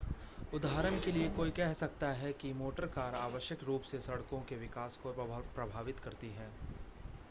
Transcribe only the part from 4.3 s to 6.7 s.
के विकास को प्रभावित करती हैं